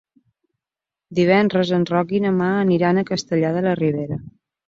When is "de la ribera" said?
3.59-4.19